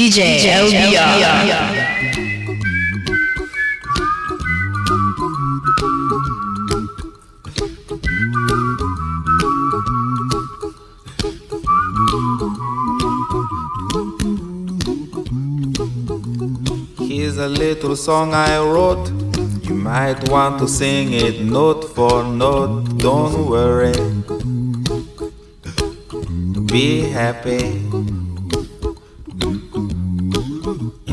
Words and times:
DJ, 0.00 0.40
DJ 0.40 0.44
LBR. 0.64 1.90
Here's 17.06 17.36
a 17.36 17.46
little 17.46 17.94
song 17.94 18.32
I 18.32 18.56
wrote. 18.58 19.10
You 19.64 19.74
might 19.74 20.30
want 20.30 20.60
to 20.60 20.66
sing 20.66 21.12
it 21.12 21.42
note 21.42 21.84
for 21.94 22.24
note. 22.24 22.96
Don't 22.96 23.50
worry. 23.50 23.92
Be 26.72 27.00
happy. 27.10 27.89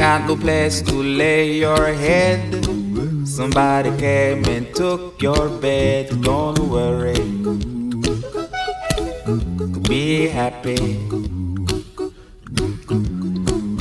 Got 0.00 0.26
no 0.26 0.34
place 0.34 0.80
to 0.80 0.94
lay 0.94 1.58
your 1.58 1.92
head. 1.92 2.40
Somebody 3.24 3.90
came 3.98 4.42
and 4.46 4.74
took 4.74 5.20
your 5.20 5.48
bed. 5.60 6.22
Don't 6.22 6.58
worry. 6.58 7.20
Be 9.86 10.26
happy. 10.26 11.09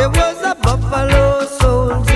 It 0.00 0.06
was 0.06 0.40
a 0.44 0.54
buffalo 0.54 1.44
soldier 1.44 2.07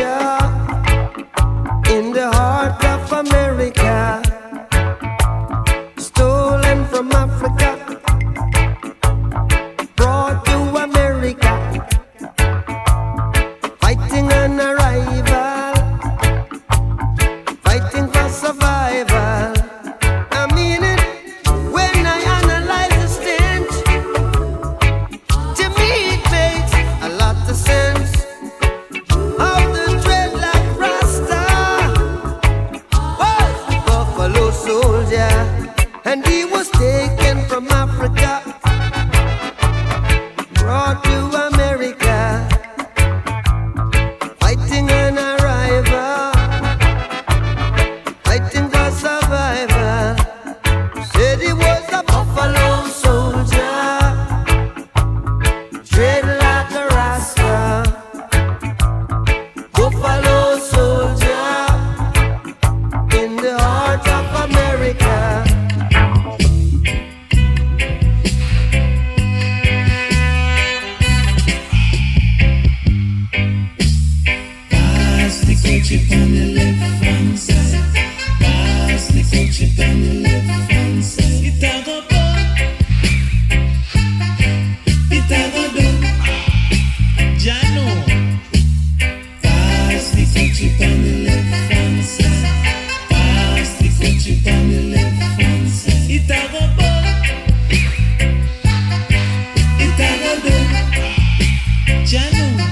I 102.15 102.31
know 102.31 102.67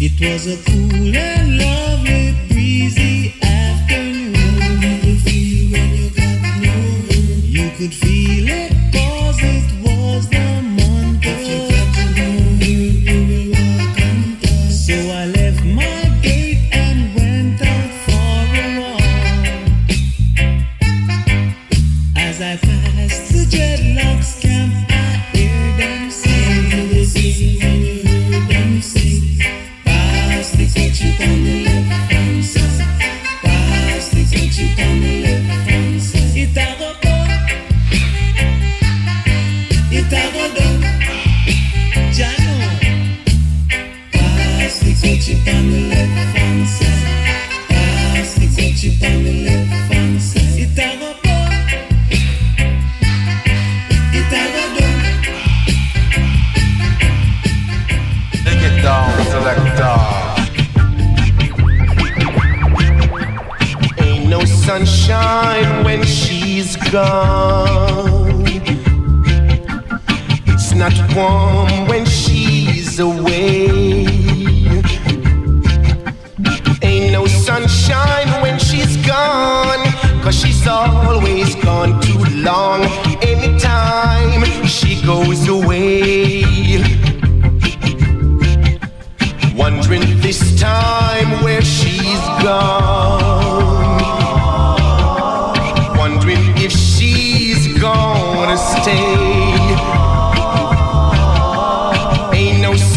it 0.00 0.18
was 0.20 0.46
a 0.46 0.56
cool 0.64 1.14
and 1.14 1.58
lovely 1.58 2.53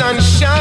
sunshine. 0.07 0.56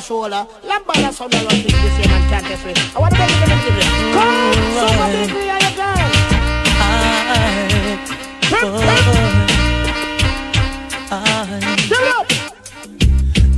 shoulder. 0.00 0.46
Lambada 0.62 1.12
sound 1.12 1.34
I 1.34 1.40
this 1.44 1.72
can't 2.30 2.46
get. 2.48 2.78
I 2.94 2.98
wanna 2.98 3.18
make 3.18 3.30
you 3.30 3.46
give. 3.46 3.88
Come, 4.14 4.54
somebody 4.78 5.18
agree 5.24 5.46
your 5.46 5.74
girl. 5.78 5.98
I, 6.80 6.90
I, 7.34 7.38
I, 8.50 8.98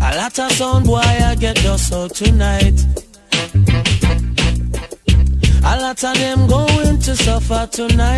a 0.02 0.16
lot 0.16 0.38
of 0.38 0.52
sound 0.52 0.86
boy 0.86 0.98
I 0.98 1.34
get 1.38 1.56
just 1.56 1.92
tonight. 2.14 2.84
A 5.62 5.76
lot 5.80 6.02
of 6.02 6.14
them 6.18 6.46
going 6.48 6.98
to 7.00 7.16
suffer 7.16 7.68
tonight. 7.70 8.09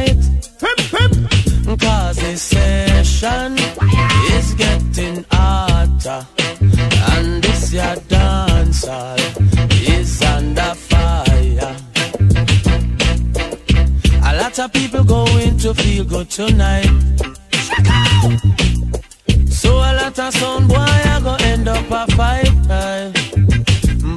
A 20.23 20.31
sound 20.31 20.69
boy 20.69 20.75
are 21.13 21.21
gonna 21.21 21.43
end 21.53 21.69
up 21.69 21.91
a 21.91 22.03
fight. 22.17 22.53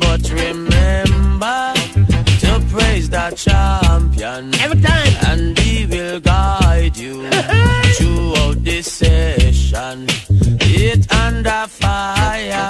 But 0.01 0.23
remember 0.41 1.73
to 2.41 2.51
praise 2.71 3.09
the 3.09 3.25
champion 3.43 4.53
every 4.63 4.81
time, 4.81 5.13
and 5.29 5.57
he 5.59 5.85
will 5.85 6.19
guide 6.19 6.95
you 6.97 7.27
throughout 7.97 8.63
this 8.63 8.91
session 8.91 10.07
it 10.61 11.11
under 11.11 11.61
fire. 11.67 12.64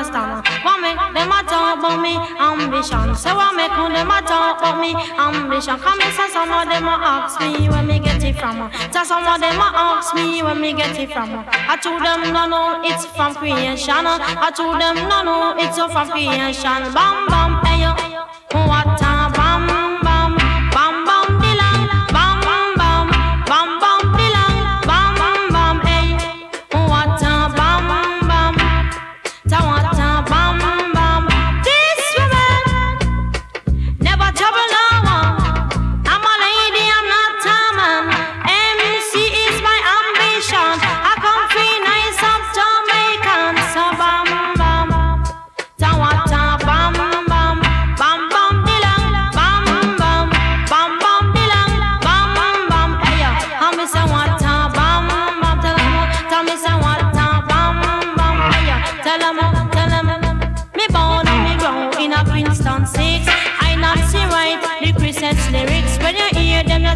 Understand. 0.00 0.46
What 0.64 0.80
make 0.80 0.96
them 0.96 1.28
a 1.28 1.40
talk 1.44 1.78
about 1.78 2.00
me 2.00 2.16
ambition? 2.40 3.14
Say 3.14 3.32
what 3.32 3.54
make 3.54 3.70
them 3.70 4.10
a 4.10 4.18
talk 4.24 4.58
about 4.58 4.80
me 4.80 4.96
ambition? 4.96 5.76
Come 5.76 6.00
and 6.00 6.12
say 6.16 6.28
some 6.32 6.48
of 6.50 6.64
them 6.68 6.88
a 6.88 6.96
ask 6.96 7.40
me 7.40 7.68
where 7.68 7.82
me 7.82 7.98
get 8.00 8.22
it 8.24 8.36
from. 8.36 8.70
Say 8.92 9.04
some 9.04 9.26
of 9.26 9.40
them 9.40 9.60
a 9.60 9.68
ask 9.76 10.14
me 10.14 10.42
where 10.42 10.54
me 10.54 10.72
get 10.72 10.96
it 10.98 11.12
from. 11.12 11.44
I 11.44 11.76
told 11.76 12.00
them 12.00 12.32
no 12.32 12.48
no 12.48 12.80
it's 12.82 13.04
from 13.12 13.34
creation. 13.34 14.06
I 14.06 14.50
told 14.56 14.80
them 14.80 14.96
no 15.08 15.22
no 15.22 15.54
it's 15.58 15.76
from 15.76 16.08
creation. 16.08 16.80
Bam 16.96 17.28
bam 17.28 17.60
hey 17.64 17.84
yo, 17.84 17.92
what 18.66 19.02
a 19.02 19.19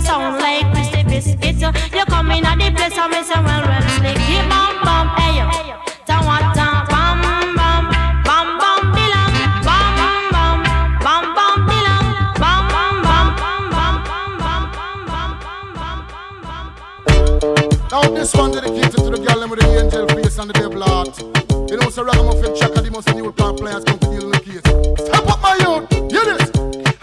sound 0.05 0.37
like 0.39 0.67
Christy 0.73 1.03
Biscuit. 1.05 1.61
You 1.93 2.05
come 2.07 2.31
in 2.33 2.45
at 2.45 2.59
the 2.59 2.71
place 2.77 2.99
and 2.99 3.11
me 3.11 3.23
say, 3.23 3.41
well, 3.41 3.63
well, 3.65 3.83
slick. 3.97 4.17
Keep 4.27 4.45
bam, 4.53 4.75
bam, 4.85 5.07
hey, 5.17 5.41
bam, 6.07 6.23
bam, 6.29 6.87
bam, 6.93 7.55
bam. 7.57 7.83
Bam, 8.29 8.47
bam, 8.61 8.83
bam, 9.67 11.29
bam, 11.37 11.63
bilang. 11.75 12.13
Bam, 12.75 12.85
bam, 12.85 12.85
bam, 12.85 12.85
bam, 12.85 12.85
bam, 12.85 12.85
bam, 12.85 13.05
bam, 13.05 13.75
bam, 13.75 13.99
bam, 16.45 16.67
bam, 16.69 17.89
Now 17.91 18.03
this 18.15 18.35
one 18.35 18.53
dedicated 18.53 18.93
to 18.93 19.11
the 19.11 19.19
girl 19.19 19.49
with 19.49 19.61
the 19.61 19.67
angel 19.81 20.09
face 20.09 20.39
and 20.39 20.51
the 20.51 20.55
devil 20.55 20.83
heart. 20.83 21.34
You 21.75 21.81
know, 21.81 21.91
so 21.91 22.05
Ragamuffin 22.05 22.55
Chaka, 22.55 22.83
the 22.83 22.91
most 22.93 23.13
new 23.13 23.33
part 23.33 23.57
players 23.57 23.83
come 23.83 23.99
in 24.13 24.31
the 24.31 24.39
case. 24.39 24.63
Step 25.05 25.27
up 25.27 25.43
my 25.43 25.57
youth, 25.59 25.91
hear 26.09 26.23
this. 26.23 26.49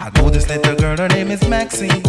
I 0.00 0.08
know 0.16 0.30
this 0.30 0.48
little 0.48 0.74
girl, 0.76 0.96
her 0.96 1.08
name 1.08 1.30
is 1.30 1.46
Maxine. 1.46 2.02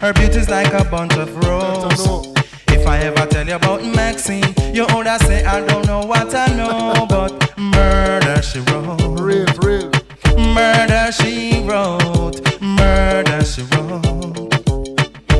Her 0.00 0.12
beauty's 0.12 0.50
like 0.50 0.70
a 0.74 0.84
bunch 0.84 1.14
of 1.14 1.34
roses. 1.46 2.28
If 2.68 2.86
I 2.86 2.98
ever 2.98 3.24
tell 3.24 3.48
you 3.48 3.54
about 3.54 3.82
Maxine, 3.82 4.44
you 4.74 4.86
older 4.92 5.16
say 5.20 5.46
I 5.46 5.66
don't 5.66 5.86
know 5.86 6.00
what 6.00 6.34
I 6.34 6.48
know, 6.48 7.06
but 7.08 7.56
murder 7.56 8.42
she 8.42 8.60
wrote. 8.68 9.00
Real, 9.18 9.46
real. 9.62 9.90
Murder 10.36 11.12
she 11.12 11.64
wrote. 11.64 12.60
Murder 12.60 13.42
she 13.46 13.62
wrote. 13.62 14.04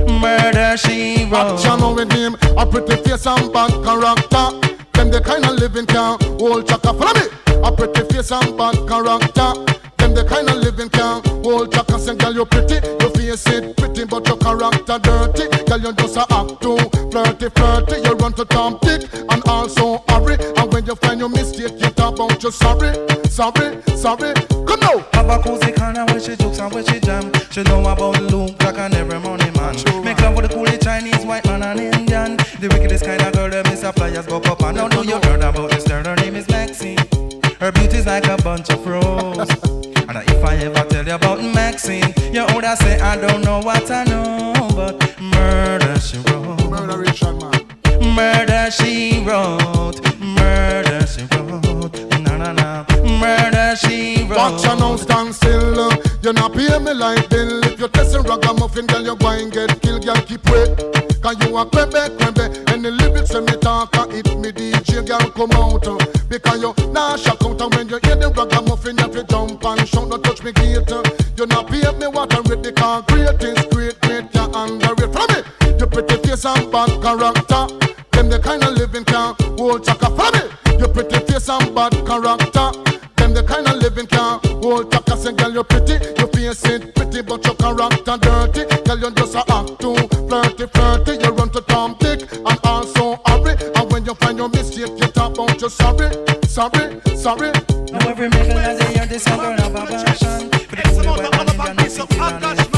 Murder 0.09 0.79
she 0.79 1.27
wrote. 1.27 1.61
Action 1.61 1.95
with 1.95 2.11
him, 2.11 2.39
a 2.57 2.65
pretty 2.65 2.97
face 3.03 3.27
and 3.27 3.53
bad 3.53 3.71
character. 3.85 4.80
Them 5.01 5.11
the 5.11 5.21
kind 5.23 5.47
of 5.47 5.57
living 5.57 5.87
can 5.87 6.21
hold 6.39 6.69
chaka. 6.69 6.93
Follow 6.93 7.15
me. 7.17 7.25
A 7.65 7.73
pretty 7.73 8.05
face 8.13 8.33
and 8.33 8.53
bad 8.53 8.77
character. 8.87 9.57
Them 9.97 10.13
the 10.13 10.27
kind 10.29 10.51
of 10.51 10.57
living 10.57 10.91
can 10.91 11.25
hold 11.43 11.73
and 11.73 12.01
say, 12.03 12.15
girl, 12.17 12.35
you 12.35 12.45
pretty. 12.45 12.85
Your 13.01 13.09
face 13.17 13.47
it 13.49 13.79
pretty, 13.79 14.05
but 14.05 14.29
your 14.29 14.37
character 14.37 14.99
dirty. 15.01 15.49
Girl, 15.65 15.81
you 15.81 15.93
just 15.95 16.19
a 16.19 16.27
act 16.29 16.61
too 16.61 16.77
flirty, 17.09 17.49
flirty. 17.49 17.97
You 18.05 18.13
run 18.21 18.35
to 18.35 18.45
Tom 18.45 18.77
Dick 18.83 19.09
and 19.15 19.43
also 19.49 20.05
hurry. 20.07 20.37
And 20.61 20.71
when 20.71 20.85
you 20.85 20.95
find 20.97 21.19
your 21.19 21.31
mistake, 21.31 21.81
you 21.81 21.89
talk 21.97 22.21
about 22.21 22.43
you 22.43 22.51
sorry, 22.51 22.93
sorry, 23.25 23.81
sorry. 23.97 24.35
Come 24.69 24.81
now. 24.85 25.01
Have 25.17 25.31
a 25.33 25.41
cozy 25.41 25.73
corner 25.73 26.05
where 26.13 26.21
she 26.21 26.37
jokes 26.37 26.59
and 26.59 26.75
where 26.75 26.85
she 26.85 27.01
jam. 27.01 27.33
She 27.51 27.63
know 27.63 27.81
about 27.81 28.21
Luke 28.21 28.53
Jack 28.61 28.77
and 28.77 28.93
every 28.93 29.19
money 29.19 29.51
man. 29.57 29.81
Make 30.05 30.21
love 30.21 30.37
with 30.37 30.51
the 30.51 30.55
coolie 30.55 30.77
Chinese, 30.83 31.25
white 31.25 31.47
man 31.47 31.63
and 31.63 31.81
Indian. 31.81 32.37
The 32.61 32.69
wickedest 32.69 33.07
kind 33.07 33.20
of 34.21 34.27
girl, 34.27 34.27
them 34.27 34.27
is 34.27 34.27
a 34.27 34.27
flyers 34.27 34.27
go 34.27 34.53
up 34.53 34.63
and 34.63 34.77
down. 34.77 34.91
Know 34.91 35.03
you 35.03 35.21
heard 35.29 35.43
about 35.43 35.71
this 35.71 35.87
girl? 35.87 36.05
Her 36.05 36.17
name 36.17 36.37
is 36.37 36.49
Maxine. 36.49 36.99
Her 37.61 37.73
beauty's 37.73 38.07
like 38.07 38.27
a 38.27 38.37
bunch 38.43 38.71
of 38.71 38.87
roses. 38.87 39.51
and 40.09 40.17
if 40.17 40.45
I 40.45 40.57
ever 40.57 40.89
tell 40.89 41.07
you 41.07 41.15
about 41.15 41.43
Maxine, 41.43 42.15
you 42.33 42.45
would 42.55 42.65
say 42.79 42.99
I 43.01 43.17
don't 43.17 43.43
know 43.45 43.61
what 43.61 43.91
I 43.91 44.05
know, 44.05 44.53
but 44.75 45.21
murder 45.21 45.99
she 46.01 46.19
wrote. 46.19 46.71
Murder 46.71 46.99
Richard 46.99 47.41
man. 47.41 48.15
Murder 48.15 48.71
she 48.71 49.23
wrote. 49.25 50.01
Murder 50.19 51.07
she 51.07 51.23
wrote. 51.35 51.99
Na 52.21 52.37
na 52.37 52.53
na. 52.53 52.85
Murder 53.19 53.77
she 53.77 54.25
wrote. 54.25 54.37
Watch 54.37 54.65
you 54.65 54.77
now 54.77 54.97
stand 54.97 55.35
still. 55.35 55.93
You 56.23 56.33
not 56.33 56.53
pay 56.53 56.79
me 56.79 56.93
like 56.93 57.29
bill. 57.31 57.65
If 57.65 57.79
you're 57.79 57.89
testing 57.89 58.23
ragamuffin, 58.23 58.87
girl, 58.87 59.03
you're 59.03 59.17
going 59.17 59.51
get 59.51 59.81
killed. 59.83 60.05
Girl, 60.05 60.17
keep 60.17 60.45
wait. 60.51 60.77
Cause 61.23 61.37
you 61.45 61.57
a 61.57 61.67
crebe, 61.67 62.20
girl, 65.11 65.31
come 65.31 65.51
out. 65.53 65.87
Uh, 65.87 65.99
because 66.29 66.63
you 66.63 66.75
nah 66.93 67.17
shock 67.17 67.43
out. 67.43 67.61
And 67.61 67.75
when 67.75 67.89
you 67.89 67.99
hear 68.05 68.17
the 68.17 68.31
ragamuffin, 68.31 68.97
you 68.97 69.03
have 69.03 69.13
to 69.13 69.25
jump 69.25 69.65
and 69.65 69.89
shout. 69.89 70.09
Don't 70.09 70.23
touch 70.23 70.43
me 70.43 70.53
gate. 70.53 70.91
You 71.37 71.47
not 71.47 71.67
pay 71.67 71.83
me 71.99 72.07
I'm 72.07 72.43
ready. 72.47 72.73
Cause 72.73 73.03
great 73.09 73.43
is 73.43 73.67
great, 73.75 74.01
great, 74.03 74.27
you 74.35 74.47
underrate. 74.55 75.11
From 75.11 75.27
me, 75.35 75.41
you 75.79 75.87
pretty 75.87 76.17
face 76.23 76.47
and 76.47 76.71
bad 76.71 76.91
character. 77.03 77.67
Them 78.13 78.29
the 78.31 78.39
kind 78.39 78.63
of 78.63 78.75
living 78.79 79.05
can 79.05 79.35
hold 79.59 79.85
chaka. 79.85 80.09
From 80.15 80.31
me, 80.39 80.43
you 80.79 80.87
pretty 80.87 81.19
face 81.27 81.49
and 81.49 81.75
bad 81.75 81.93
character. 82.07 82.71
Them 83.19 83.35
the 83.35 83.43
kind 83.43 83.67
of 83.67 83.77
living 83.83 84.07
can 84.07 84.39
hold 84.63 84.93
chaka. 84.93 85.17
Say, 85.17 85.33
girl, 85.33 85.53
you 85.53 85.65
pretty, 85.65 85.99
you 86.19 86.27
face 86.31 86.65
it 86.71 86.95
pretty, 86.95 87.23
but 87.23 87.45
your 87.45 87.57
character 87.57 88.17
dirty. 88.17 88.63
Girl, 88.87 88.99
you 88.99 89.11
just 89.11 89.35
a 89.35 89.43
act 89.51 89.81
too 89.81 89.97
flirty, 90.31 90.67
flirty. 90.71 91.13
You 91.19 91.40
sorry, 95.71 96.11
sorry, 96.47 97.01
sorry. 97.17 97.53
Now 97.93 98.09
every 98.09 98.29
mingle 98.29 98.59
as 98.59 98.79
they 98.79 98.93
hear 98.95 99.07
this 99.07 99.25
song, 99.25 99.39
girl, 99.39 99.57
have 99.57 99.75
a 99.75 99.87
passion. 99.87 100.51
But 100.51 100.71
the 100.71 100.83
coolie 100.91 101.07
white 101.07 101.37
man 101.37 101.49
Indian, 101.51 101.77
they 101.77 101.89
sit 101.89 102.11
in 102.13 102.21
on 102.21 102.35
it. 102.45 102.69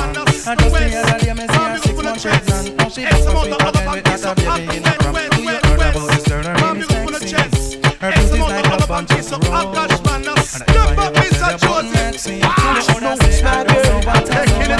And 0.44 0.60
just 0.60 0.74
the 0.74 0.96
other 0.96 1.18
day, 1.18 1.32
me 1.32 1.46
see 1.46 1.64
her 1.64 1.78
six 1.78 2.02
months 2.02 2.22
pregnant. 2.22 2.76
Now 2.76 2.88
she 2.88 3.02
just 3.02 3.24
so 3.24 3.32
sweet 3.42 3.52
again 3.52 3.90
with 3.92 4.04
that 4.04 4.24
a 4.24 4.34
baby 4.34 4.76
in 4.76 4.84
a 4.84 4.92
crop. 4.98 5.14
Do 5.32 5.42
you 5.42 5.48
heard 5.48 5.80
about 5.80 6.08
this 6.10 6.24
girl? 6.28 6.42
Her 6.42 6.54
name 6.62 6.82
is 6.82 6.88
Maxine. 6.90 7.82
Her 8.00 8.10
beauty's 8.12 8.40
like 8.40 8.66
a 8.66 8.86
bunch 8.86 9.10
of 9.10 9.32
roses. 9.48 10.00
And 10.52 10.68
if 10.68 10.98
I 10.98 11.06
ever 11.06 11.30
tell 11.32 11.52
you 11.52 11.68
about 11.72 11.84
Maxine, 11.84 12.40
you 12.40 12.84
would 12.92 13.08
say 13.08 13.42
I 13.42 13.64
don't 13.64 13.82
know 13.84 13.96
what 14.04 14.30
I 14.30 14.44
know. 14.44 14.72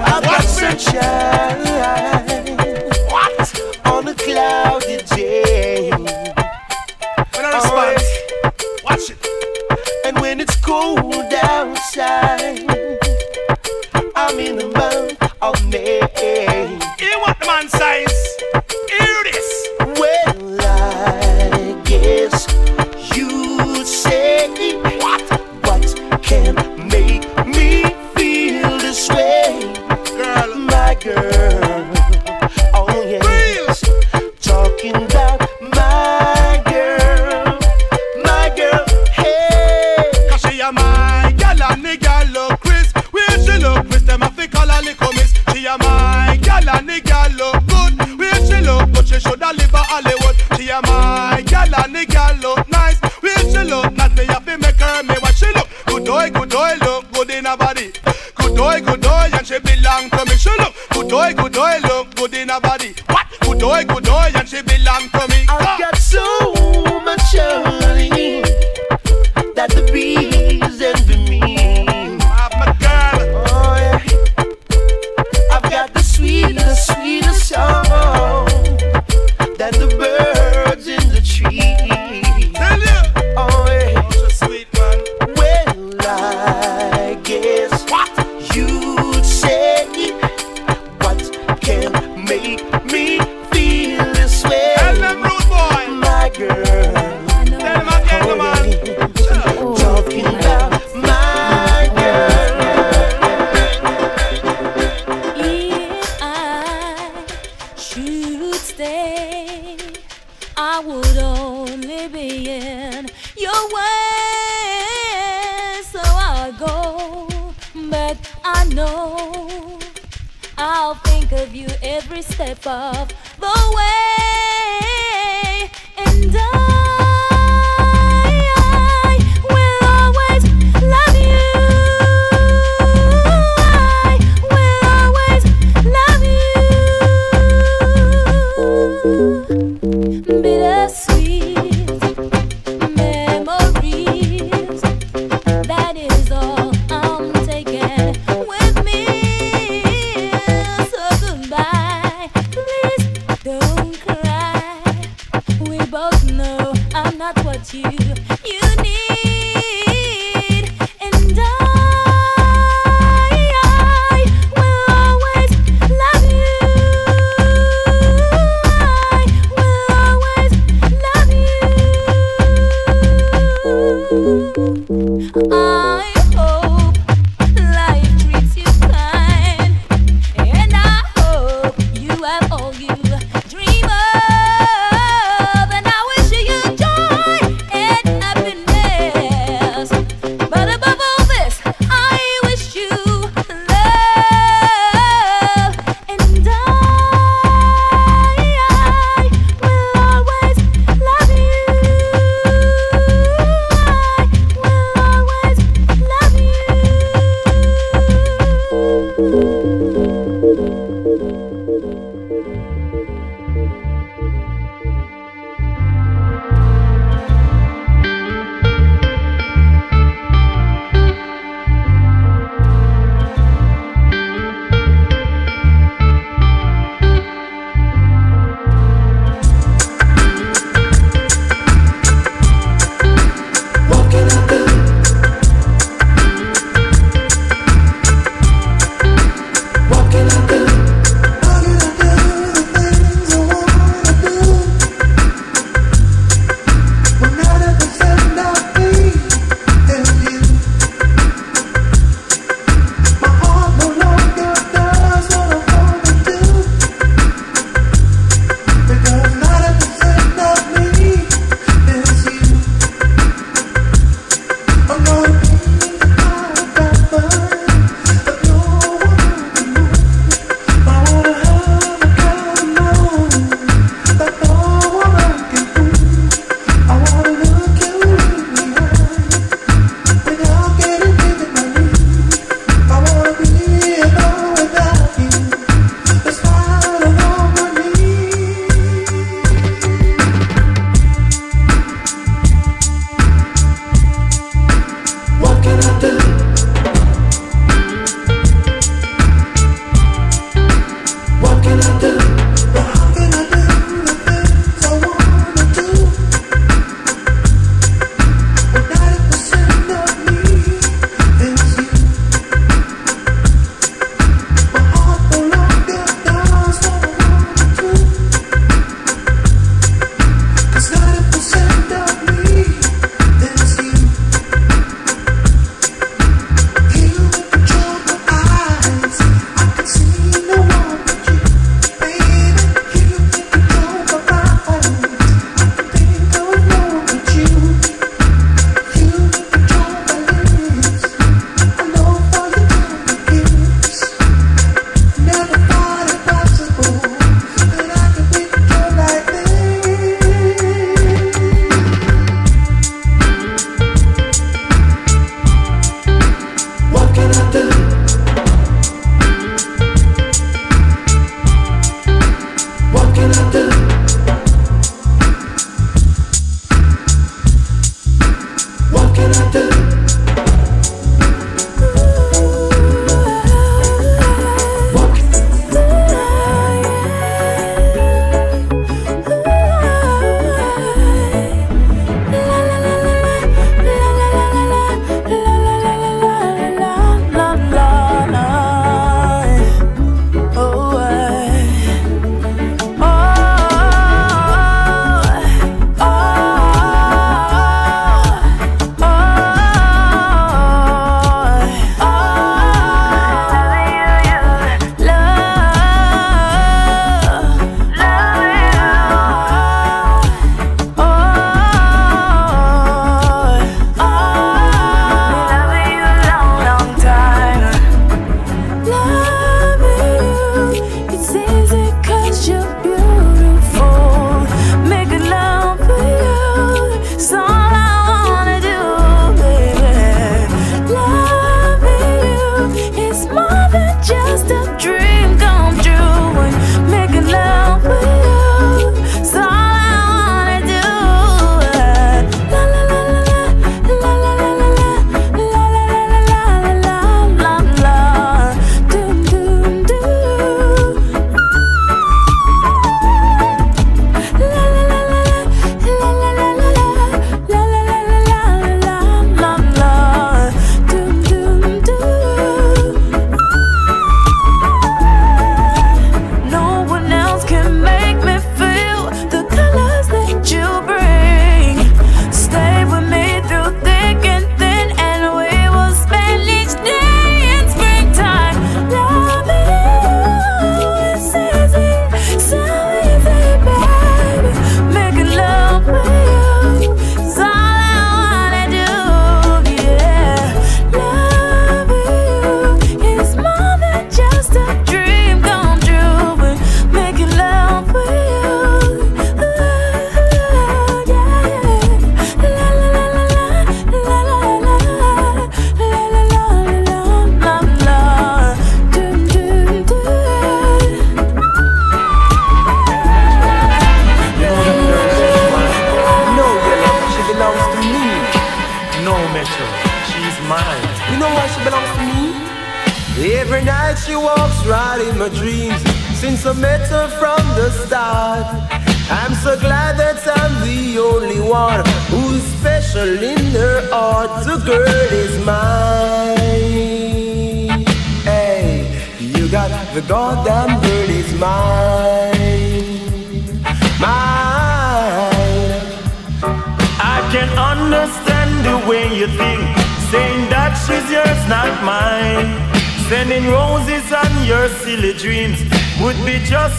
I've 0.00 0.22
got 0.22 0.44
sunshine 0.44 1.77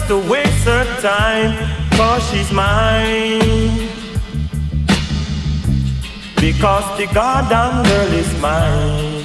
just 0.00 0.10
a 0.10 0.30
waste 0.30 0.66
of 0.66 0.86
time, 1.00 1.52
cause 1.92 2.22
she's 2.30 2.52
mine. 2.52 3.88
Because 6.36 6.86
the 6.98 7.06
goddamn 7.12 7.82
girl 7.84 8.12
is 8.12 8.40
mine. 8.40 9.24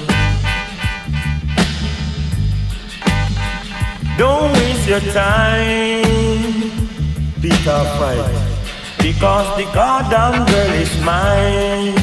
Don't 4.18 4.52
waste 4.52 4.88
your 4.88 5.00
time, 5.12 6.70
Peter 7.40 7.82
Fright. 7.96 8.26
Because 8.98 9.56
the 9.56 9.64
goddamn 9.72 10.44
girl 10.46 10.72
is 10.84 10.92
mine. 11.04 11.94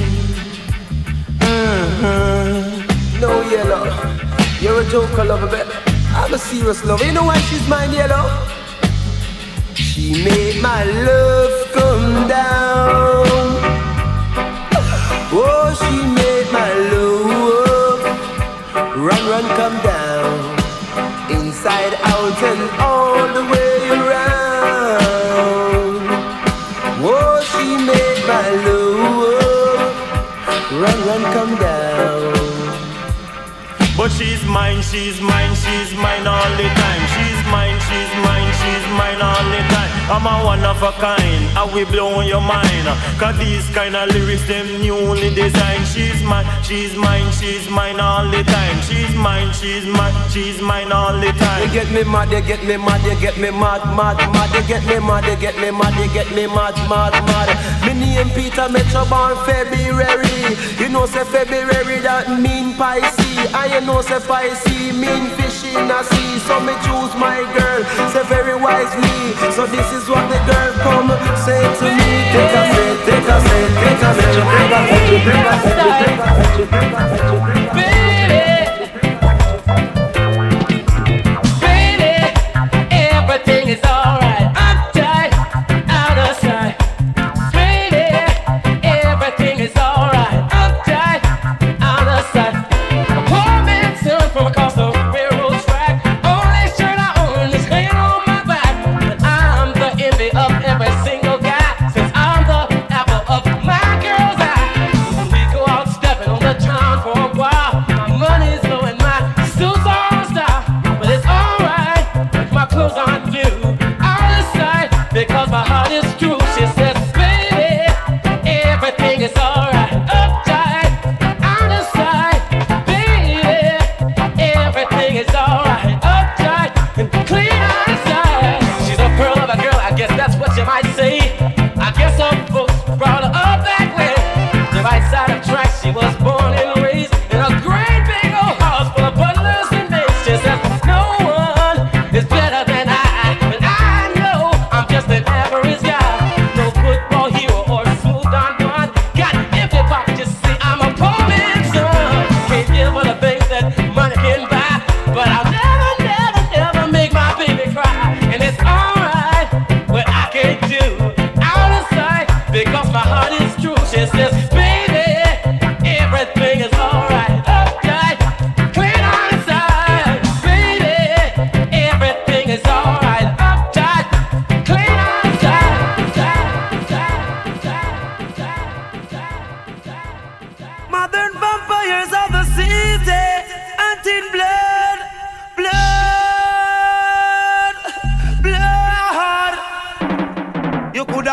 Mm-hmm. 1.39 3.19
No 3.19 3.41
yellow. 3.49 3.83
You're 4.61 4.81
a 4.81 4.89
joker 4.89 5.25
lover, 5.25 5.47
but 5.47 5.67
I'm 6.15 6.33
a 6.33 6.37
serious 6.37 6.83
lover. 6.85 7.05
You 7.05 7.11
know 7.11 7.23
why 7.25 7.37
she's 7.39 7.67
mine, 7.67 7.91
yellow? 7.91 8.62
She 9.93 10.09
made 10.23 10.59
my 10.59 10.83
love 10.83 11.71
come 11.71 12.27
down. 12.27 13.25
Oh, 15.31 15.69
she 15.81 15.97
made 16.19 16.51
my 16.51 16.73
love 16.91 18.01
run, 18.97 19.23
run, 19.29 19.45
come 19.55 19.77
down. 19.83 20.33
Inside 21.29 21.93
out 22.09 22.41
and 22.41 22.63
all 22.81 23.27
the 23.37 23.43
way 23.53 23.89
around. 23.99 25.29
Oh, 27.05 27.37
she 27.53 27.77
made 27.77 28.21
my 28.25 28.49
love 28.65 29.93
run, 30.81 30.99
run, 31.05 31.23
come 31.37 31.55
down. 31.57 32.33
But 33.95 34.11
she's 34.11 34.43
mine, 34.43 34.81
she's 34.81 35.21
mine, 35.21 35.53
she's 35.53 35.93
mine 35.93 36.25
all 36.25 36.51
the 36.57 36.67
time. 36.81 37.03
She's 37.13 37.41
mine, 37.53 37.77
she's 37.87 38.11
mine, 38.17 38.22
mine 38.97 39.21
all 39.21 39.45
the 39.49 39.61
time. 39.73 39.91
I'm 40.11 40.27
a 40.27 40.43
one 40.43 40.65
of 40.65 40.83
a 40.83 40.91
kind, 40.99 41.43
I 41.57 41.63
will 41.63 41.87
blow 41.87 42.21
your 42.21 42.41
mind. 42.41 42.85
Cause 43.17 43.37
these 43.39 43.67
kind 43.71 43.95
of 43.95 44.09
lyrics, 44.11 44.45
them 44.47 44.67
newly 44.81 45.33
designed. 45.33 45.87
She's 45.87 46.21
mine, 46.23 46.45
she's 46.61 46.95
mine, 46.95 47.31
she's 47.31 47.69
mine 47.69 47.99
all 47.99 48.29
the 48.29 48.43
time. 48.43 48.77
She's 48.83 49.15
mine, 49.15 49.53
she's 49.53 49.85
mine, 49.85 50.13
she's 50.29 50.61
mine 50.61 50.91
all 50.91 51.17
the 51.17 51.31
time. 51.39 51.63
You 51.63 51.71
get 51.71 51.89
me 51.91 52.03
mad, 52.03 52.31
you 52.31 52.41
get 52.41 52.63
me 52.63 52.77
mad, 52.77 53.03
you 53.05 53.15
get 53.19 53.37
me 53.37 53.49
mad, 53.51 53.83
mad, 53.95 54.19
mad. 54.33 54.51
You 54.53 54.67
get 54.67 54.85
me 54.85 54.99
mad, 54.99 55.25
you 55.25 55.37
get 55.39 55.55
me 55.55 55.71
mad, 55.71 55.95
you 55.95 56.11
get 56.13 56.29
me 56.35 56.47
mad, 56.47 56.75
mad, 56.91 57.13
mad. 57.25 57.49
Me 57.87 57.93
name 57.93 58.29
Peter 58.35 58.67
Metro 58.69 59.05
born 59.05 59.37
February. 59.45 60.57
You 60.79 60.89
know 60.89 61.05
say 61.05 61.23
February 61.23 61.99
that 61.99 62.27
mean 62.39 62.75
Pisces. 62.75 63.32
You 63.43 63.81
know 63.81 64.01
say 64.01 64.19
Pisces 64.19 64.95
mean 64.95 65.29
fish 65.35 65.65
in 65.65 65.89
a 65.89 66.03
sea. 66.03 66.39
So 66.45 66.59
me 66.59 66.73
choose 66.85 67.13
my 67.15 67.41
girl, 67.57 67.83
say 68.11 68.23
very 68.29 68.55
wisely. 68.55 69.33
So 69.51 69.65
this 69.65 69.91
is 69.91 70.07
what 70.07 70.29
the 70.29 70.39
girl 70.45 70.71
come 70.85 71.09
say 71.43 71.61
to 71.61 71.85
me. 71.89 72.11
Take 72.31 72.53
a 72.53 72.63
seat, 72.71 72.97
take 73.03 73.27
a 73.27 73.37
seat, 73.43 73.69
take 73.81 74.03
a 74.03 74.13
seat, 74.13 74.31
take 74.31 74.71
a 74.71 74.81
seat, 74.87 75.25
take 75.25 75.43
a 75.43 75.55
seat, 75.63 76.69
take 76.69 76.93
a 76.93 77.07
seat, 77.75 78.22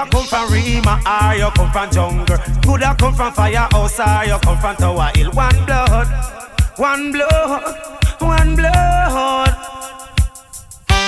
coulda 0.01 0.11
come 0.11 0.27
from 0.27 0.53
Rema 0.53 1.03
or 1.07 1.35
you 1.37 1.51
come 1.51 1.71
from 1.73 1.91
jungle. 1.91 2.39
Coulda 2.63 2.95
come 2.99 3.15
from 3.15 3.33
firehouse 3.33 4.01
or 4.01 4.25
you 4.27 4.39
come 4.41 4.59
from 4.59 4.77
Tower 4.77 5.11
Hill. 5.15 5.31
One 5.33 5.67
blood, 5.67 6.07
one 6.77 7.13
blood, 7.13 7.79
one 8.21 8.57
blood. 8.57 9.57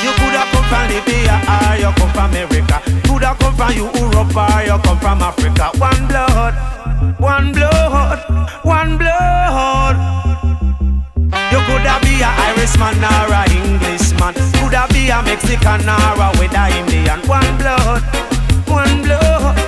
You 0.02 0.12
coulda 0.18 0.44
come 0.50 0.64
from 0.68 0.88
Libya 0.90 1.40
or 1.48 1.76
you 1.78 1.92
come 1.96 2.10
from 2.12 2.30
America. 2.30 2.82
Coulda 3.06 3.36
come 3.38 3.54
from 3.56 3.72
Europe 3.72 4.36
or 4.36 4.62
you 4.62 4.78
come 4.82 4.98
from 4.98 5.22
Africa. 5.22 5.70
One 5.78 6.06
blood, 6.08 6.54
one 7.18 7.52
blood, 7.52 8.18
one 8.64 8.98
blood. 8.98 9.96
You 11.52 11.60
coulda 11.64 11.98
be 12.02 12.20
a 12.20 12.28
Irishman 12.28 13.04
or 13.04 13.32
a 13.32 13.42
Englishman. 13.48 14.34
Coulda 14.58 14.86
be 14.90 15.08
a 15.08 15.22
Mexican 15.22 15.88
or 15.88 16.20
a 16.20 16.68
Indian. 16.78 17.20
One 17.28 17.56
blood, 17.58 18.02
one 18.72 19.02
blood, 19.02 19.58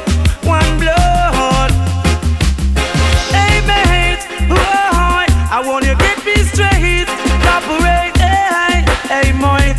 one 0.45 0.79
blood. 0.81 1.71
Hey 3.37 3.61
mate, 3.69 4.25
I 5.53 5.63
want 5.65 5.85
you 5.85 5.95
get 5.97 6.19
me 6.25 6.37
straight. 6.51 7.09
Hey, 8.17 8.81
hey 9.13 9.33
mate, 9.33 9.77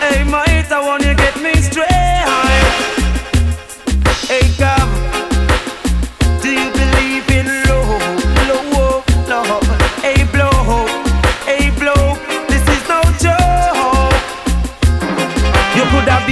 hey 0.00 0.08
eh, 0.08 0.14
eh, 0.14 0.20
eh, 0.20 0.24
mate, 0.24 0.72
I 0.72 0.80
want 0.80 1.04
you 1.04 1.07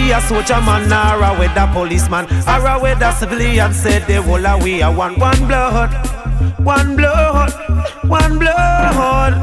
be 0.06 0.12
a 0.12 0.20
soldier 0.20 0.60
man 0.60 0.92
or 0.92 1.22
a 1.24 1.38
weather 1.38 1.68
policeman 1.72 2.24
or 2.46 2.66
a 2.66 2.78
weather 2.80 3.12
civilian. 3.12 3.72
Said 3.72 4.02
they 4.06 4.20
will 4.20 4.46
we 4.60 4.82
are 4.82 4.94
one, 4.94 5.18
one 5.18 5.46
blood, 5.46 5.90
one 6.58 6.96
blood, 6.96 7.50
one 8.04 8.38
blood. 8.38 9.34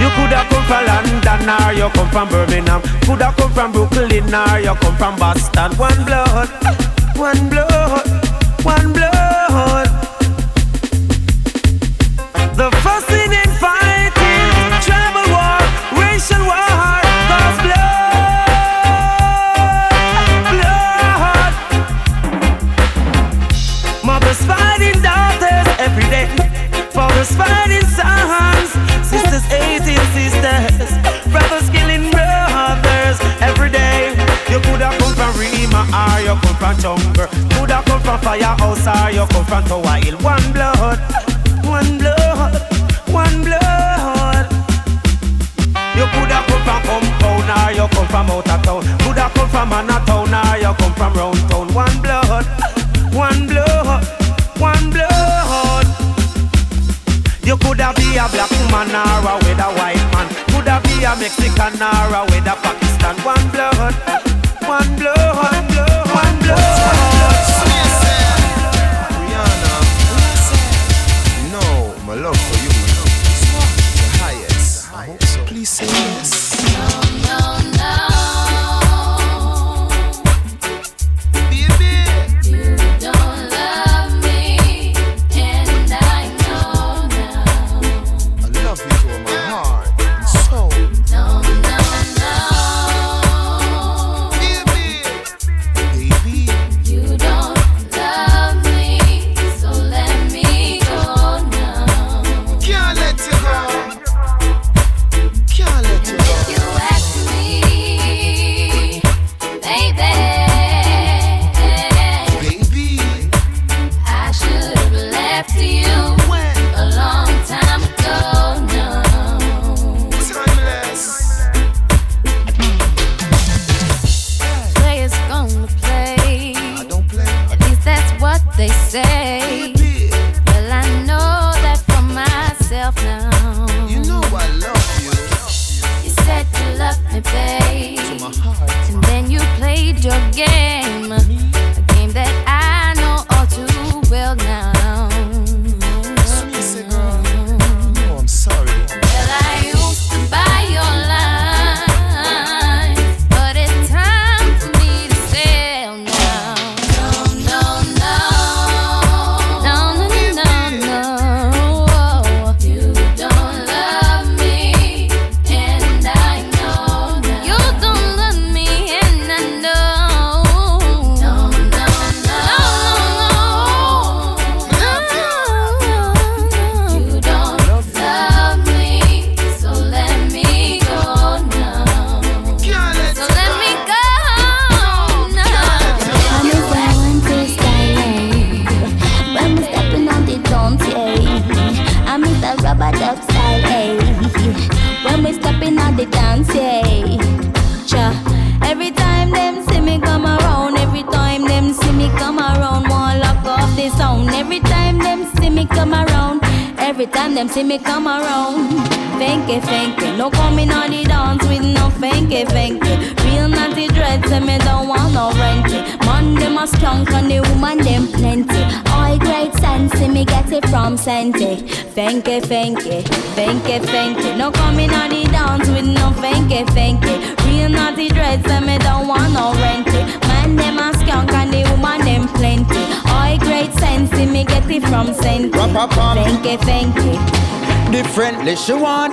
You 0.00 0.08
coulda 0.16 0.40
come 0.50 0.64
from 0.68 0.82
London 0.90 1.48
or 1.48 1.72
you 1.72 1.88
come 1.94 2.10
from 2.10 2.28
Birmingham. 2.28 2.82
Coulda 3.06 3.32
come 3.36 3.52
from 3.52 3.72
Brooklyn 3.72 4.34
or 4.34 4.58
you 4.58 4.74
come 4.82 4.96
from 4.96 5.16
Boston. 5.18 5.70
One 5.76 6.04
blood, 6.04 6.48
one 7.16 7.48
blood, 7.48 8.06
one 8.64 8.92
blood. 8.92 9.88
The 12.58 12.68
fussing 12.82 13.32
and 13.42 13.52
fighting, 13.62 14.50
tribal 14.86 15.26
war, 15.34 15.58
racial 16.02 16.42
war, 16.50 16.73
Fathers 27.24 27.36
fighting 27.36 27.88
sons, 27.88 28.70
sisters 29.08 29.44
hating 29.44 29.96
sisters, 30.12 30.92
brothers 31.32 31.70
killing 31.70 32.10
brothers 32.10 33.18
every 33.40 33.70
day. 33.70 34.12
You 34.50 34.60
coulda 34.60 34.92
come 34.98 35.14
from 35.14 35.32
Rema 35.40 35.88
or 35.88 36.20
you 36.20 36.36
come 36.42 36.56
from 36.56 36.76
Jungle. 36.78 37.26
Coulda 37.56 37.82
come 37.86 38.02
from 38.02 38.20
Firehouse 38.20 38.86
or 38.86 39.10
you 39.10 39.26
come 39.28 39.44
from 39.46 39.64
Tower 39.64 39.96
Hill. 40.04 40.18
One 40.18 40.52
blood, 40.52 41.00
one 41.64 41.96
blood, 41.96 42.60
one 43.08 43.42
blood. 43.42 44.52
You 45.96 46.04
coulda 46.12 46.44
come 46.44 46.60
from 46.60 46.82
compound 46.84 47.48
or 47.48 47.72
you 47.72 47.88
come 47.88 48.08
from 48.08 48.30
out 48.30 48.50
of 48.50 48.62
town. 48.62 48.98
Coulda 48.98 49.30
come 49.34 49.48
from 49.48 49.68
Manhattan 49.70 50.34
or 50.34 50.56
you 50.60 50.74
come 50.76 50.92
from 50.92 51.14
round 51.14 51.40
town. 51.48 51.72
One 51.72 52.02
blood, 52.02 52.44
one 53.14 53.46
blood, 53.46 54.04
one 54.58 54.90
blood. 54.90 55.33
You 57.44 57.58
coulda 57.58 57.92
be 57.96 58.16
a 58.16 58.26
black 58.32 58.50
woman 58.50 58.88
or 58.88 59.28
a 59.28 59.34
with 59.44 59.60
a 59.60 59.68
white 59.76 60.00
man. 60.12 60.28
Coulda 60.48 60.80
be 60.84 61.04
a 61.04 61.14
Mexican 61.16 61.76
or 61.76 62.14
a 62.16 62.24
with 62.30 62.46
a 62.46 62.56
Pakistan. 62.56 63.16
One 63.20 63.48
blood, 63.50 63.94
one 64.66 64.96
blood, 64.96 65.36
one 65.36 65.66
blood, 65.68 66.08
one 66.08 66.38
blood. 66.40 66.93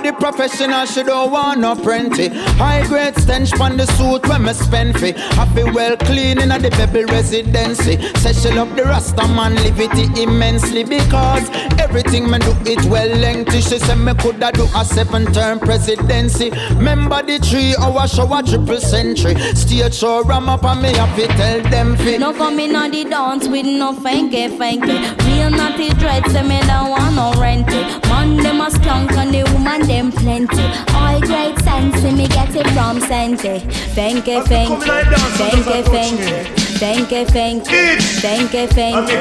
The 0.02 0.12
professional, 0.12 0.84
she 0.86 1.02
don't 1.02 1.30
want 1.30 1.60
no 1.60 1.74
plenty. 1.74 2.28
High 2.58 2.86
grade 2.86 3.16
stench 3.16 3.52
on 3.60 3.76
the 3.76 3.86
suit 3.86 4.26
when 4.28 4.44
me 4.44 4.52
spend 4.52 4.98
fee. 4.98 5.12
Happy 5.36 5.64
well 5.64 5.96
clean 5.96 6.40
in 6.40 6.48
the 6.48 6.70
baby 6.70 7.04
residency. 7.04 8.00
Say 8.18 8.32
she 8.32 8.54
love 8.54 8.74
the 8.76 8.84
Rasta 8.84 9.26
man, 9.28 9.54
live 9.56 9.80
it 9.80 10.18
immensely 10.18 10.84
because 10.84 11.48
everything 11.78 12.30
me 12.30 12.38
do 12.38 12.52
it 12.66 12.84
well 12.86 13.08
lengthy. 13.18 13.60
She 13.60 13.78
said 13.78 13.98
me 13.98 14.14
coulda 14.14 14.50
do 14.52 14.66
a 14.74 14.84
seven 14.84 15.32
term 15.32 15.60
presidency. 15.60 16.50
Remember 16.76 17.22
the 17.22 17.38
three 17.38 17.74
oh, 17.78 17.96
hour 17.96 18.08
show 18.08 18.32
a 18.34 18.42
triple 18.42 18.80
century. 18.80 19.34
Stage 19.54 19.94
show 19.94 20.22
ram 20.24 20.48
up 20.48 20.64
and 20.64 20.82
me 20.82 20.92
to 20.92 21.26
tell 21.36 21.60
them 21.70 21.96
fi. 21.96 22.16
No 22.16 22.32
coming 22.32 22.74
on 22.74 22.90
the 22.90 23.04
dance 23.04 23.46
with 23.48 23.66
no 23.66 23.92
fanky 23.94 24.48
fanky. 24.58 24.96
Real 25.26 25.50
naughty 25.50 25.90
dreads, 25.94 26.32
say 26.32 26.42
me 26.42 26.60
don't 26.62 26.90
want 26.90 27.14
no 27.14 27.32
renty. 27.40 27.82
Man, 28.08 28.36
them 28.38 28.61
skunk 28.72 29.12
and 29.12 29.34
the 29.34 29.42
woman 29.52 29.86
them 29.86 30.12
plenty. 30.12 30.64
All 30.94 31.20
great 31.20 31.58
sense, 31.60 32.02
me 32.16 32.26
get 32.28 32.54
it 32.54 32.68
from 32.74 33.00
fanky 33.00 33.60
fanky, 33.94 34.40
fanky 35.38 35.82
fanky, 35.84 36.32
fanky 36.80 37.24
fanky, 37.34 37.82
fanky 38.22 38.66
fanky, 38.68 39.14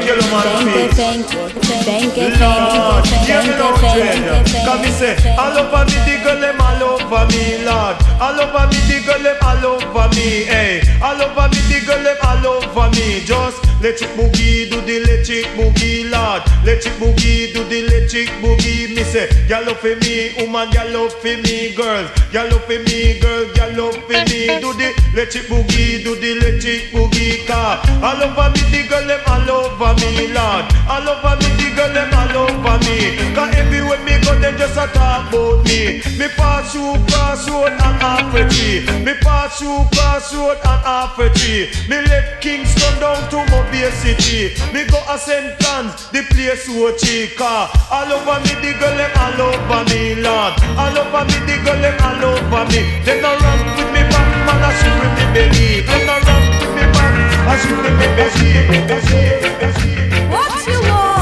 Lord, 2.39 3.05
fanky 3.05 3.17
hear 3.25 3.41
me 3.43 3.53
now, 3.59 3.73
fanky, 3.81 3.93
Jane. 3.93 4.65
Come 4.65 4.81
me 4.81 4.89
say, 4.89 5.35
all 5.37 5.57
on 5.73 5.85
me 5.87 5.97
diggle 6.05 6.39
them 6.39 6.61
all. 6.61 7.00
Over 7.11 7.27
me, 7.27 7.63
Lord. 7.65 7.97
All 8.23 8.39
over 8.39 8.67
me, 8.71 8.79
the 8.87 9.03
girl 9.05 9.21
them 9.21 9.37
all 9.43 9.65
over 9.75 10.07
me, 10.15 10.47
hey. 10.47 10.81
All 11.03 11.19
over 11.19 11.47
me, 11.51 11.59
the 11.67 11.83
girl 11.85 12.03
them 12.03 12.17
all 12.23 12.45
over 12.47 12.87
me. 12.95 13.19
Just 13.25 13.59
let 13.81 13.99
it 14.01 14.09
boogie, 14.15 14.69
do 14.71 14.79
the 14.81 15.03
electric 15.03 15.45
boogie, 15.57 16.09
Lord. 16.09 16.41
Let 16.63 16.85
it 16.85 16.95
boogie, 16.99 17.53
do 17.53 17.63
the 17.67 17.83
electric 17.83 18.29
boogie. 18.39 18.95
Me 18.95 19.03
say, 19.03 19.27
y'all 19.47 19.65
love 19.65 19.79
for 19.79 19.95
me, 20.07 20.31
woman, 20.39 20.71
y'all 20.71 20.89
love 20.91 21.13
for 21.19 21.35
me, 21.35 21.75
girls. 21.75 22.09
Y'all 22.31 22.47
love 22.49 22.63
for 22.63 22.79
me, 22.79 23.19
girl, 23.19 23.43
y'all 23.59 23.75
love 23.75 23.99
for 24.07 24.21
me. 24.31 24.47
Do 24.63 24.71
the 24.79 24.95
electric 25.13 25.51
boogie, 25.51 26.03
do 26.03 26.15
the 26.15 26.39
electric 26.39 26.95
boogie, 26.95 27.45
car. 27.45 27.81
All 27.99 28.23
over 28.23 28.47
me, 28.55 28.61
the 28.71 28.87
girl 28.87 29.05
them 29.07 29.19
all 29.27 29.49
over 29.51 29.93
me, 29.99 30.31
Lord. 30.31 30.63
All 30.87 31.07
over 31.11 31.35
me, 31.43 31.49
the 31.59 31.67
girl 31.75 31.91
them 31.91 32.13
all 32.15 32.47
over 32.47 32.77
me. 32.87 33.19
Cause 33.35 33.51
everywhere 33.55 33.99
me 34.05 34.15
go, 34.23 34.31
them 34.39 34.55
just 34.57 34.77
a 34.77 34.87
talk 34.93 35.27
about 35.27 35.65
me. 35.65 35.99
Me 36.17 36.27
pass 36.37 36.71
through 36.71 37.00
crossroad 37.07 37.71
and 37.71 37.97
half 38.01 38.33
a 38.35 38.47
tree. 38.49 38.85
Me 39.05 39.13
pass 39.21 39.59
through 39.59 39.85
crossroad 39.93 40.57
and 40.57 40.81
half 40.85 41.17
a 41.19 41.29
tree. 41.29 41.69
Me 41.89 42.01
left 42.09 42.41
Kingston 42.41 42.99
down 42.99 43.21
to 43.29 43.37
Mobile 43.51 43.91
City. 43.91 44.53
Me 44.73 44.85
go 44.85 44.99
a 45.09 45.17
St. 45.17 45.59
John's, 45.59 46.09
the 46.11 46.21
place 46.33 46.65
so 46.65 46.91
cheap. 46.97 47.39
All 47.41 48.11
over 48.11 48.39
me, 48.43 48.53
the 48.61 48.71
girl 48.79 48.95
them 48.97 49.11
all 49.17 49.41
over 49.41 49.83
me, 49.89 50.15
Lord. 50.21 50.53
All 50.77 50.97
over 50.97 51.23
me, 51.25 51.37
the 51.47 51.55
girl 51.63 51.79
them 51.81 51.97
all 52.01 52.23
over 52.25 52.63
me. 52.71 53.01
They 53.05 53.21
no 53.21 53.35
run 53.37 53.59
with 53.77 53.91
me 53.93 54.01
back, 54.09 54.29
man, 54.45 54.61
I 54.61 54.71
shoot 54.79 54.95
with 55.01 55.13
me 55.17 55.25
belly. 55.33 55.81
They 55.87 56.01
no 56.05 56.15
run 56.19 56.43
with 56.59 56.73
me 56.75 56.83
back, 56.93 57.13
I 57.47 57.55
shoot 57.61 57.79
with 57.81 57.95
me 57.99 58.07
belly. 58.17 58.51
What 60.31 60.67
you 60.67 60.79
want? 60.89 61.20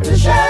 to 0.00 0.16
the. 0.16 0.41